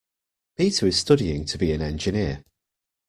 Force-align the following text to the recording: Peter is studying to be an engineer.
Peter 0.57 0.87
is 0.87 0.97
studying 0.97 1.45
to 1.45 1.59
be 1.59 1.71
an 1.71 1.81
engineer. 1.83 2.43